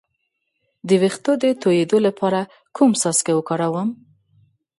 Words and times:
د 0.87 0.89
ویښتو 1.01 1.31
د 1.43 1.45
تویدو 1.61 1.97
لپاره 2.07 2.39
کوم 2.75 2.91
څاڅکي 3.01 3.33
وکاروم؟ 3.35 3.89